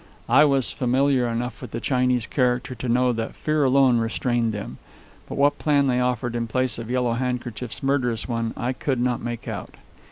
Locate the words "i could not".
8.57-9.21